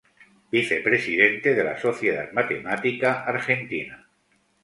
Vice-Presidente 0.51 1.53
de 1.53 1.63
la 1.63 1.79
Sociedad 1.79 2.31
Matemática 2.31 3.21
Argentina 3.23 4.07